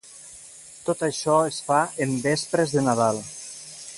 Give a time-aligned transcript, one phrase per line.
[0.85, 3.23] Tot això es fa en vespres de Nadal.